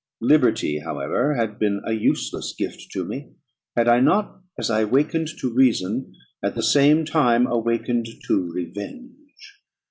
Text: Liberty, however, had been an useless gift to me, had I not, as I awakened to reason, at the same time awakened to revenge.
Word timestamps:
Liberty, 0.23 0.79
however, 0.79 1.35
had 1.35 1.59
been 1.59 1.79
an 1.85 1.99
useless 1.99 2.55
gift 2.57 2.89
to 2.91 3.05
me, 3.05 3.33
had 3.77 3.87
I 3.87 3.99
not, 3.99 4.41
as 4.57 4.71
I 4.71 4.79
awakened 4.81 5.27
to 5.41 5.53
reason, 5.53 6.15
at 6.41 6.55
the 6.55 6.63
same 6.63 7.05
time 7.05 7.45
awakened 7.45 8.07
to 8.25 8.51
revenge. 8.51 9.59